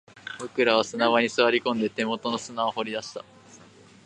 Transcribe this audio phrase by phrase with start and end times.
[0.39, 3.23] 僕らは砂場に座り込んで、手元の砂を掘り出した